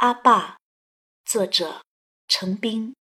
[0.00, 0.56] 阿爸，
[1.26, 1.82] 作者
[2.26, 2.94] 程斌。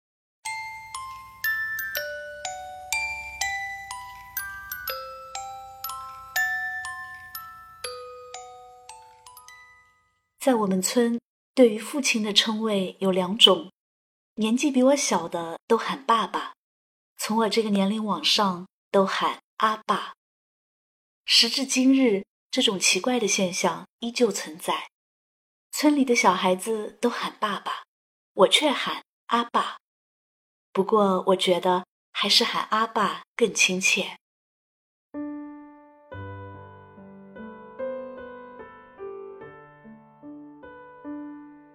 [10.41, 11.21] 在我们村，
[11.55, 13.71] 对于父亲的称谓有两种：
[14.35, 16.51] 年纪比我小的都喊爸爸，
[17.15, 20.15] 从我这个年龄往上都喊阿爸。
[21.23, 24.89] 时至今日，这种奇怪的现象依旧存在。
[25.81, 27.83] 村里的小孩子都喊爸爸，
[28.33, 29.77] 我却喊阿爸。
[30.73, 34.17] 不过，我觉得还是喊阿爸更亲切。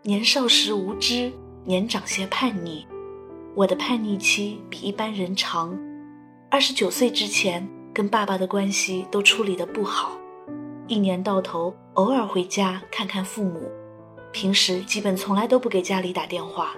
[0.03, 1.33] 年少时无知，
[1.65, 2.87] 年长些叛逆。
[3.55, 5.75] 我的叛逆期比一般人长。
[6.51, 10.19] 二十九岁之前，跟爸爸的关系都处理的不好，
[10.89, 13.73] 一年到头偶尔回家看看父母，
[14.35, 16.75] 平时基本从来都不给家里打电话。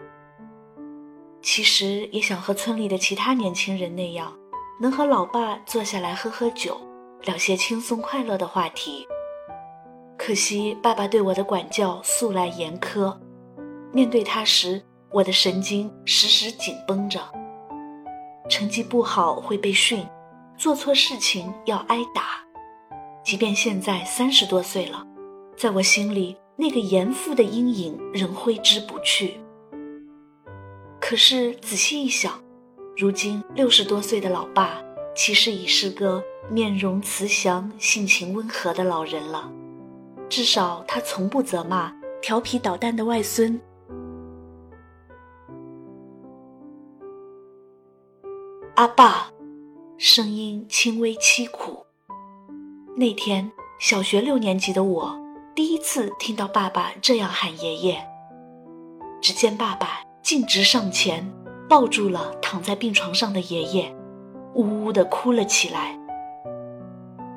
[1.40, 4.36] 其实也想和村里的其他年轻人那样，
[4.78, 6.78] 能和老爸坐下来喝喝酒，
[7.22, 9.08] 聊些轻松快乐的话题。
[10.18, 13.16] 可惜，爸爸对我的管教素来严苛，
[13.90, 17.20] 面对他时，我的神经时时紧绷着。
[18.50, 20.06] 成绩不好会被训，
[20.58, 22.44] 做错事情要挨打。
[23.24, 25.02] 即便现在三十多岁了，
[25.56, 29.34] 在我心里，那个严父的阴影仍挥之不去。
[31.00, 32.42] 可是仔细一想，
[32.96, 34.82] 如今六十多岁的老爸，
[35.14, 39.52] 其实已是个面容慈祥、性情温和的老人了。
[40.28, 43.60] 至少他从不责骂调皮捣蛋的外孙。
[48.74, 49.30] 阿爸，
[49.96, 51.84] 声音轻微凄苦。
[52.96, 55.16] 那天小学六年级的我，
[55.56, 58.06] 第一次听到爸爸这样喊爷爷。
[59.22, 61.32] 只见爸爸径直上前，
[61.66, 63.96] 抱住了躺在病床上的爷爷，
[64.54, 65.98] 呜呜地哭了起来。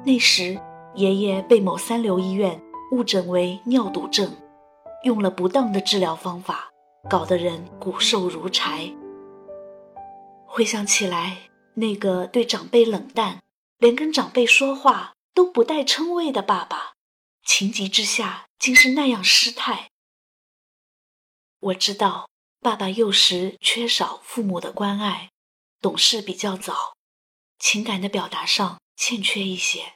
[0.04, 0.60] 那时，
[0.96, 2.62] 爷爷被某三流医院。
[2.92, 4.36] 误诊为尿毒症，
[5.04, 6.72] 用了不当的治疗方法，
[7.08, 8.92] 搞得人骨瘦如柴。
[10.46, 11.38] 回想起来，
[11.76, 13.38] 那个对长辈冷淡，
[13.78, 16.94] 连跟长辈说话都不带称谓的爸爸，
[17.50, 19.90] 情急之下竟是那样失态。
[21.60, 22.30] 我知道，
[22.60, 25.32] 爸爸幼时缺少父母的关爱，
[25.82, 26.96] 懂事比较早，
[27.58, 29.96] 情感的表达上欠缺一些。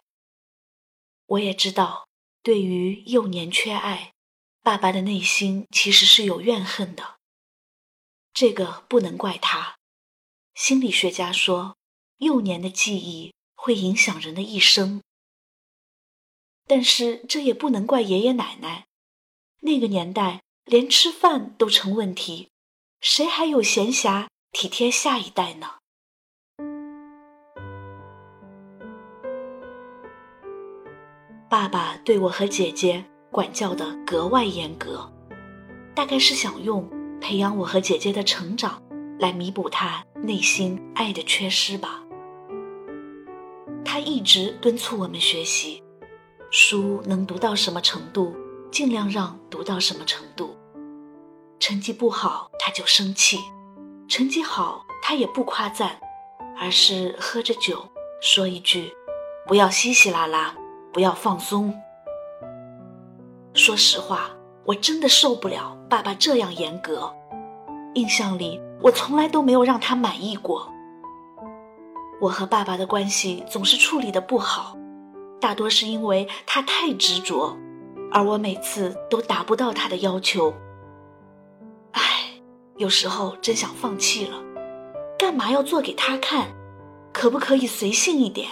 [1.27, 2.07] 我也知道。
[2.41, 4.13] 对于幼年缺爱，
[4.61, 7.19] 爸爸的内心其实是有怨恨的。
[8.33, 9.77] 这个不能怪他。
[10.55, 11.77] 心理学家说，
[12.17, 15.03] 幼年的记忆会影响人的一生。
[16.67, 18.85] 但是这也不能怪爷爷奶奶。
[19.61, 22.49] 那个年代，连吃饭都成问题，
[23.01, 25.67] 谁还有闲暇体贴下一代呢？
[31.49, 35.11] 爸爸对我和姐姐管教的格外严格，
[35.93, 36.89] 大概是想用
[37.21, 38.81] 培养我和姐姐的成长
[39.19, 42.03] 来弥补他内心爱的缺失吧。
[43.85, 45.82] 他一直敦促我们学习，
[46.55, 48.31] 书能读到什么程度，
[48.71, 50.55] 尽量让读到什么程度。
[51.59, 53.39] 成绩不好他就生气，
[54.07, 55.99] 成绩好他也不夸赞，
[56.61, 57.83] 而是喝着酒
[58.21, 58.93] 说一句
[59.47, 60.53] ：“不要稀稀拉拉。”
[60.93, 61.73] 不要放松。
[63.55, 64.29] 说实话，
[64.63, 67.11] 我真的受不了爸爸这样严格。
[67.95, 70.71] 印象里，我从来都没有让他满意过。
[72.21, 74.77] 我和爸爸的关系总是处理的不好，
[75.43, 77.57] 大多是因为他太执着，
[78.13, 80.53] 而我每次都达不到他的要求。
[81.91, 82.01] 唉，
[82.77, 84.41] 有时候真想放弃了。
[85.19, 86.47] 干嘛要做给他看？
[87.11, 88.47] 可不可以随性一点？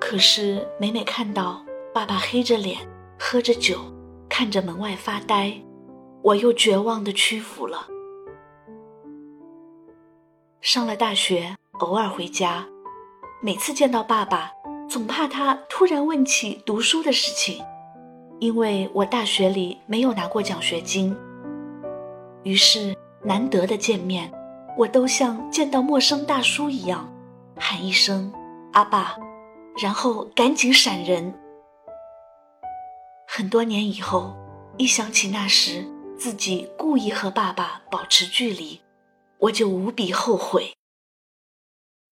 [0.00, 2.78] 可是每每看到爸爸黑着脸
[3.18, 3.80] 喝着酒，
[4.28, 5.60] 看着门外发呆，
[6.22, 7.88] 我又绝望的屈服了。
[10.60, 12.64] 上了大学，偶尔回家，
[13.42, 14.52] 每次见到爸爸，
[14.90, 17.64] 总怕他突然问起读书的事情，
[18.40, 21.16] 因为我大学里没有拿过奖学金。
[22.42, 24.32] 于是难得的见面，
[24.76, 27.08] 我都像见到陌生大叔一样，
[27.56, 28.32] 喊一声
[28.74, 29.16] “阿爸”。
[29.80, 31.32] 然后赶紧闪人。
[33.28, 34.34] 很多年以后，
[34.76, 35.86] 一想起那时
[36.18, 38.80] 自己故意和爸爸保持距离，
[39.38, 40.74] 我就无比后悔。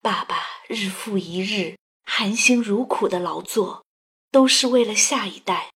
[0.00, 0.36] 爸爸
[0.68, 1.74] 日复一日
[2.10, 3.84] 含辛茹苦的劳作，
[4.32, 5.70] 都是为了下一代。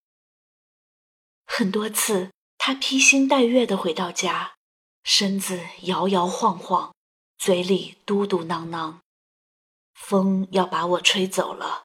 [1.46, 4.54] 很多次，他披星戴月的回到家，
[5.04, 6.94] 身子摇摇晃晃，
[7.36, 9.00] 嘴里嘟嘟囔囔
[9.94, 11.84] ：“风要把我吹走了。”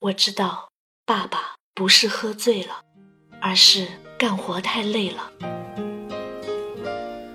[0.00, 0.70] 我知道，
[1.04, 2.82] 爸爸不是喝醉了，
[3.40, 3.86] 而是
[4.18, 5.30] 干活太累了。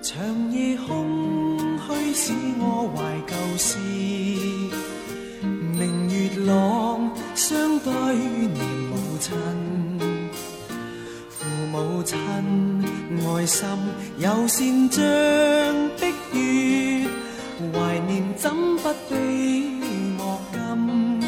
[0.02, 4.57] 长夜空虚，使我怀旧事。
[7.34, 9.36] 相对念母亲。
[11.28, 13.68] 父母亲爱心，
[14.18, 15.02] 有善像
[15.98, 17.06] 碧月，
[17.72, 19.14] 怀念怎不悲
[20.16, 21.20] 莫禁，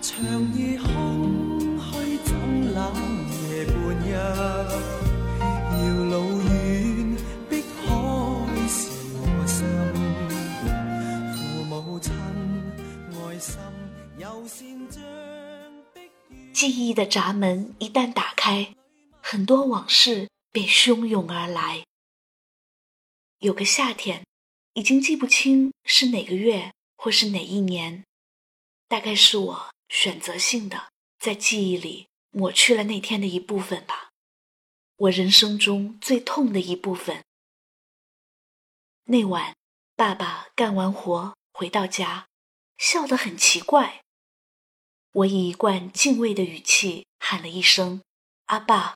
[0.00, 0.16] 长
[0.54, 1.27] 夜空？
[16.58, 18.74] 记忆的闸门一旦打开，
[19.22, 21.86] 很多往事便汹涌而来。
[23.38, 24.26] 有个夏天，
[24.72, 28.02] 已经记不清是哪个月或是哪一年，
[28.88, 30.88] 大概是我选择性的
[31.20, 34.10] 在记忆里抹去了那天的一部分吧，
[34.96, 37.24] 我人生中最痛的一部分。
[39.04, 39.54] 那晚，
[39.94, 42.26] 爸爸干完活回到家，
[42.76, 44.02] 笑得很奇怪。
[45.18, 48.02] 我以一贯敬畏的语气喊了一声
[48.46, 48.94] “阿爸”，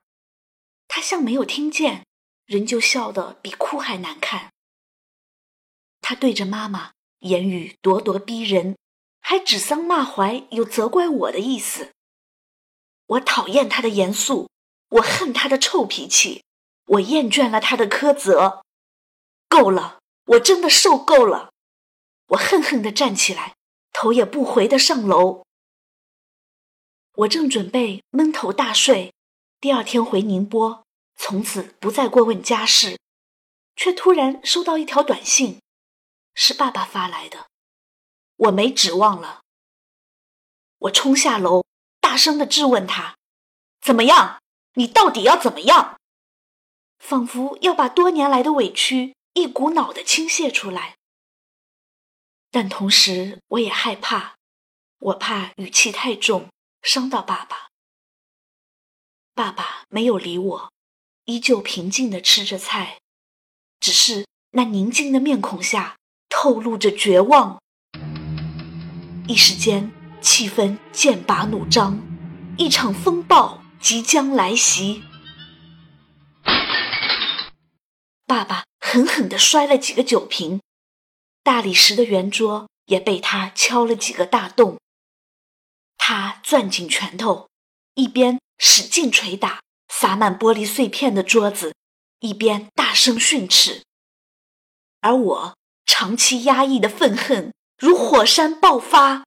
[0.86, 2.06] 他像没有听见，
[2.46, 4.52] 仍旧笑得比哭还难看。
[6.00, 8.76] 他对着妈妈言语咄咄逼人，
[9.20, 11.90] 还指桑骂槐，有责怪我的意思。
[13.06, 14.48] 我讨厌他的严肃，
[14.90, 16.44] 我恨他的臭脾气，
[16.84, 18.62] 我厌倦了他的苛责。
[19.48, 21.50] 够了，我真的受够了。
[22.28, 23.56] 我恨恨地站起来，
[23.92, 25.42] 头也不回地上楼。
[27.14, 29.12] 我正准备闷头大睡，
[29.60, 30.86] 第二天回宁波，
[31.16, 32.98] 从此不再过问家事，
[33.76, 35.60] 却突然收到一条短信，
[36.34, 37.48] 是爸爸发来的。
[38.36, 39.42] 我没指望了，
[40.78, 41.64] 我冲下楼，
[42.00, 43.18] 大声的质问他
[43.82, 44.40] ：“怎么样？
[44.74, 46.00] 你到底要怎么样？”
[46.98, 50.96] 仿佛要把多年来的委屈一股脑的倾泻出来，
[52.50, 54.36] 但同时我也害怕，
[54.98, 56.48] 我怕语气太重。
[56.82, 57.68] 伤到爸爸，
[59.34, 60.72] 爸爸没有理我，
[61.24, 62.98] 依旧平静的吃着菜，
[63.78, 65.96] 只是那宁静的面孔下
[66.28, 67.62] 透露着绝望。
[69.28, 72.00] 一时间，气氛剑拔弩张，
[72.58, 75.04] 一场风暴即将来袭。
[78.26, 80.60] 爸爸狠狠地摔了几个酒瓶，
[81.44, 84.78] 大理石的圆桌也被他敲了几个大洞。
[86.04, 87.48] 他攥紧拳头，
[87.94, 91.76] 一边使劲捶打洒满玻璃碎片的桌子，
[92.18, 93.84] 一边大声训斥。
[95.00, 95.56] 而我
[95.86, 99.24] 长期压抑的愤恨如火山爆发。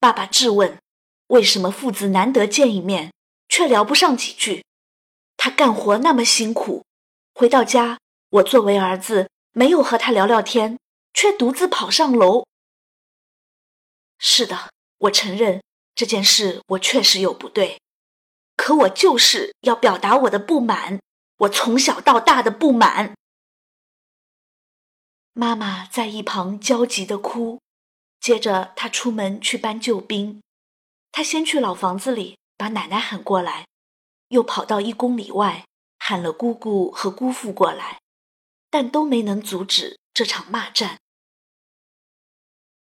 [0.00, 0.76] 爸爸质问：
[1.28, 3.12] 为什么父子难得见一面，
[3.48, 4.64] 却聊不上几句？
[5.36, 6.84] 他干活那么辛苦，
[7.32, 8.00] 回到家，
[8.30, 10.80] 我作为儿子没有和他聊聊天，
[11.14, 12.48] 却独自跑上楼。
[14.18, 14.70] 是的。
[15.00, 15.62] 我承认
[15.94, 17.80] 这件事，我确实有不对，
[18.56, 21.00] 可我就是要表达我的不满，
[21.38, 23.14] 我从小到大的不满。
[25.32, 27.60] 妈妈在一旁焦急的哭，
[28.20, 30.42] 接着她出门去搬救兵，
[31.12, 33.66] 她先去老房子里把奶奶喊过来，
[34.28, 35.64] 又跑到一公里外
[35.98, 38.00] 喊了姑姑和姑父过来，
[38.68, 40.98] 但都没能阻止这场骂战。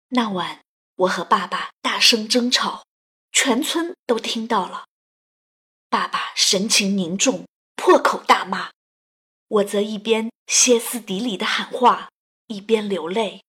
[0.09, 0.59] 那晚。
[0.99, 2.83] 我和爸爸大声争吵，
[3.31, 4.85] 全村都听到了。
[5.89, 8.71] 爸爸神情凝重，破口大骂；
[9.47, 12.09] 我则一边歇斯底里的喊话，
[12.47, 13.43] 一边流泪，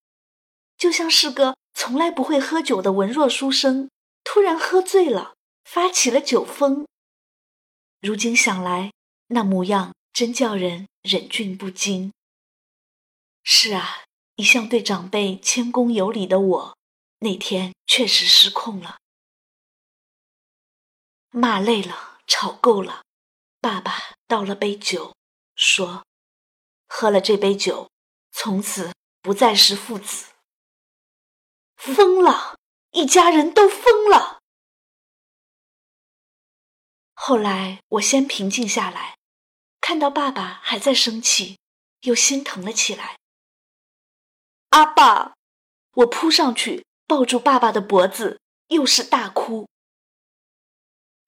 [0.76, 3.90] 就像是个从来不会喝酒的文弱书生，
[4.23, 6.87] 突然喝醉了，发起了酒疯。
[8.00, 8.92] 如今想来，
[9.26, 12.12] 那模样真叫人忍俊不禁。
[13.42, 14.04] 是啊，
[14.37, 16.76] 一向对长辈谦恭有礼的我。
[17.23, 18.99] 那天确实失控了，
[21.29, 23.05] 骂累了，吵够了，
[23.61, 25.15] 爸爸倒了杯酒，
[25.55, 26.07] 说
[26.89, 27.91] ：“喝了这杯酒，
[28.33, 30.33] 从此不再是父子。”
[31.77, 32.59] 疯了，
[32.93, 34.41] 一家人都疯了。
[37.12, 39.19] 后来我先平静下来，
[39.83, 41.59] 看到爸爸还在生气，
[42.00, 43.19] 又心疼了起来。
[44.71, 45.35] 阿爸，
[45.93, 46.87] 我扑上去。
[47.11, 49.69] 抱住爸爸的脖子，又是大哭。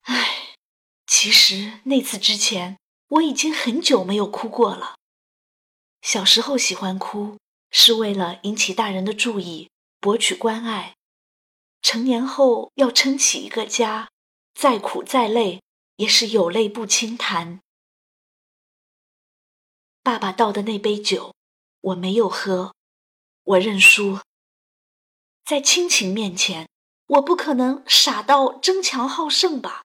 [0.02, 0.54] 唉，
[1.08, 4.94] 其实那次之前，我已经很久没有哭过了。
[6.00, 7.36] 小时候喜欢哭，
[7.72, 10.94] 是为了引起大人的注意，博取关爱；
[11.80, 14.08] 成年后要撑起一个家，
[14.54, 15.64] 再苦再累，
[15.96, 17.60] 也是有泪不轻弹。
[20.04, 21.34] 爸爸倒的那杯酒，
[21.80, 22.72] 我没有喝，
[23.42, 24.20] 我认输。
[25.44, 26.68] 在亲情面前，
[27.06, 29.82] 我不可能傻到争强好胜吧？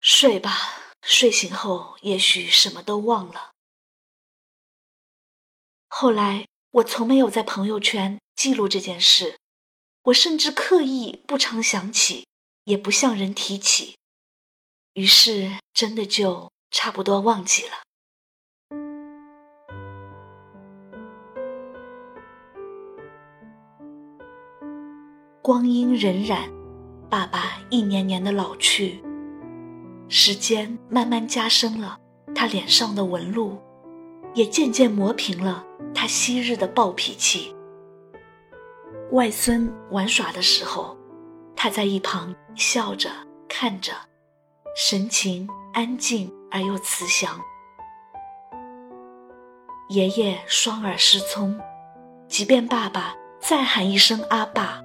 [0.00, 3.50] 睡吧，睡醒后也许什么都忘了。
[5.88, 9.38] 后来我从没有在朋友圈记录这件事，
[10.04, 12.26] 我甚至刻意不常想起，
[12.64, 13.98] 也不向人提起，
[14.94, 17.82] 于是真的就差不多忘记了。
[25.42, 26.50] 光阴荏苒，
[27.08, 29.02] 爸爸一年年的老去。
[30.08, 31.98] 时间慢慢加深了
[32.34, 33.58] 他脸上的纹路，
[34.34, 37.54] 也渐渐磨平了他昔日的暴脾气。
[39.12, 40.94] 外孙玩耍的时候，
[41.56, 43.10] 他在一旁笑着
[43.48, 43.92] 看着，
[44.76, 47.40] 神情安静而又慈祥。
[49.88, 51.58] 爷爷双耳失聪，
[52.28, 54.79] 即便爸爸再喊一声“阿爸”，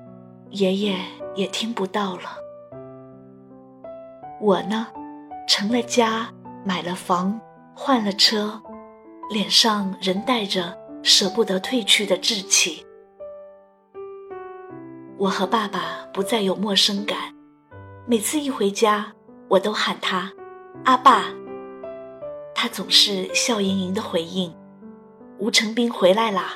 [0.56, 0.98] 爷爷
[1.36, 2.38] 也听不到了。
[4.40, 4.88] 我呢？
[5.48, 6.30] 成了家，
[6.64, 7.40] 买了房，
[7.76, 8.62] 换了车，
[9.30, 12.86] 脸上仍带着舍不得褪去的稚气。
[15.18, 17.18] 我和爸爸不再有陌生感，
[18.08, 19.14] 每次一回家，
[19.50, 20.32] 我都喊他
[20.86, 21.26] “阿爸”，
[22.56, 24.56] 他总是笑盈盈的回应
[25.38, 26.54] ：“吴成斌回来啦。”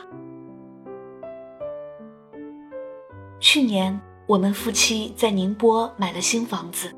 [3.39, 6.93] 去年我们夫妻在宁波买了新房子。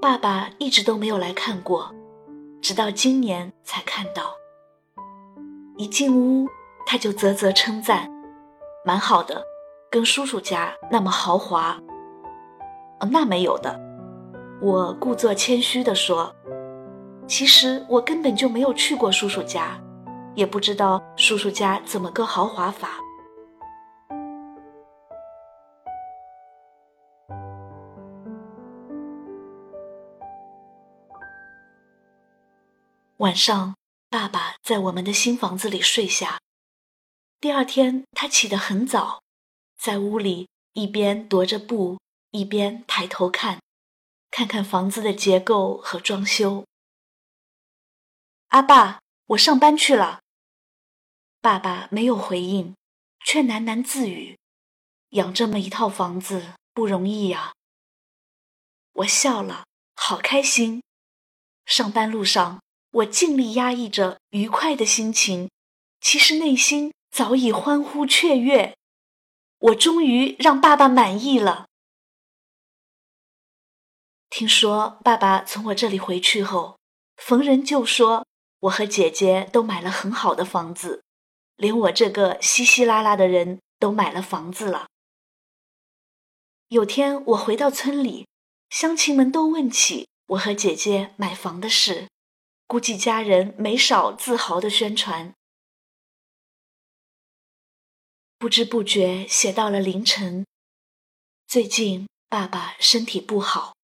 [0.00, 1.92] 爸爸一直都没有来看过，
[2.62, 4.36] 直到今年才看到。
[5.76, 6.46] 一进屋，
[6.86, 8.08] 他就啧啧称赞
[8.86, 9.42] ：“蛮好的，
[9.90, 11.76] 跟叔叔家那么豪华。”
[13.00, 13.80] 哦，那没有的。
[14.62, 16.32] 我故作谦虚地说
[17.26, 19.76] ：“其实我根本就没有去过叔叔家，
[20.36, 22.90] 也不知道叔叔家怎么个豪华法。”
[33.18, 33.74] 晚上，
[34.08, 36.40] 爸爸在我们的新房子里睡下。
[37.40, 39.24] 第二天，他起得很早，
[39.76, 41.98] 在屋里一边踱着步，
[42.30, 43.60] 一边抬头看，
[44.30, 46.64] 看看房子的结构和装修。
[48.50, 50.20] 阿爸，我上班去了。
[51.40, 52.76] 爸爸没有回应，
[53.24, 54.38] 却喃喃自语
[55.10, 57.52] ：“养这么一套房子不容易呀。”
[58.94, 60.84] 我笑了，好开心。
[61.66, 62.60] 上班路上。
[62.98, 65.50] 我尽力压抑着愉快的心情，
[66.00, 68.76] 其实内心早已欢呼雀跃。
[69.58, 71.66] 我终于让爸爸满意了。
[74.30, 76.78] 听说爸爸从我这里回去后，
[77.16, 78.26] 逢人就说
[78.60, 81.04] 我和姐姐都买了很好的房子，
[81.56, 84.88] 连我这个稀稀拉拉的人都买了房子了。
[86.68, 88.26] 有天我回到村里，
[88.70, 92.08] 乡亲们都问起我和姐姐买房的事。
[92.68, 95.32] 估计家人没少自豪的宣传。
[98.38, 100.44] 不知不觉写到了凌晨。
[101.46, 103.74] 最近爸爸身体不好，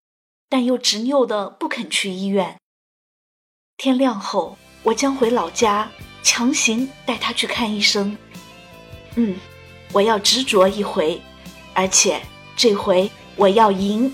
[0.47, 2.59] 但又执拗的不肯去医院。
[3.75, 8.15] 天亮后，我将回老家，强行带他去看医生。
[9.15, 9.35] 嗯，
[9.93, 11.19] 我要执着一回，
[11.73, 12.23] 而且
[12.55, 14.13] 这回我要赢。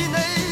[0.00, 0.49] しない